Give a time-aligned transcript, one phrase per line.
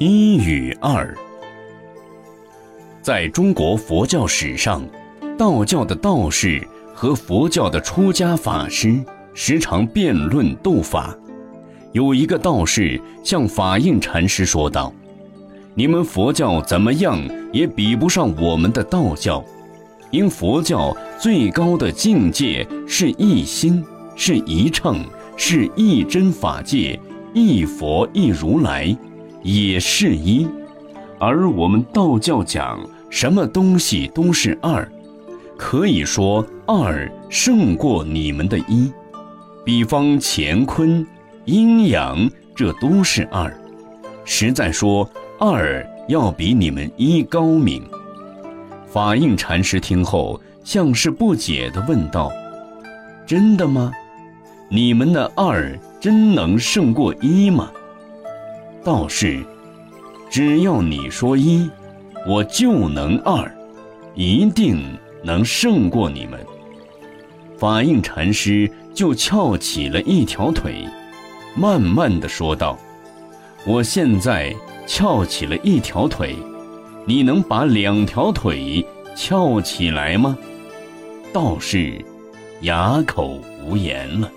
[0.00, 1.12] 一与二，
[3.02, 4.80] 在中国佛教史上，
[5.36, 8.96] 道教的道士和佛教的出家法师
[9.34, 11.12] 时常辩论斗法。
[11.90, 14.94] 有一个道士向法印禅师说道
[15.74, 17.20] ：“你们佛教怎么样
[17.52, 19.44] 也比不上我们的道教，
[20.12, 25.04] 因佛教最高的境界是一心，是一乘，
[25.36, 27.00] 是一真法界，
[27.34, 28.96] 一佛一如来。”
[29.42, 30.46] 也是一，
[31.18, 32.78] 而我们道教讲
[33.10, 34.90] 什么东西都是二，
[35.56, 38.92] 可以说二胜过你们的一。
[39.64, 41.06] 比方乾坤、
[41.44, 43.54] 阴阳，这都是二。
[44.24, 45.08] 实在说，
[45.38, 47.82] 二要比你们一高明。
[48.86, 52.30] 法印禅师听后，像是不解地问道
[53.26, 53.92] ：“真的吗？
[54.70, 57.70] 你们的二真能胜过一吗？”
[58.84, 59.44] 道士，
[60.30, 61.68] 只要你说一，
[62.26, 63.54] 我就能二，
[64.14, 64.82] 一定
[65.22, 66.38] 能胜过你们。
[67.58, 70.86] 法印禅师就翘起了一条腿，
[71.56, 72.78] 慢慢的说道
[73.66, 74.54] ：“我现在
[74.86, 76.36] 翘起了一条腿，
[77.04, 78.86] 你能把两条腿
[79.16, 80.38] 翘起来吗？”
[81.32, 82.02] 道士
[82.60, 84.30] 哑口无言了。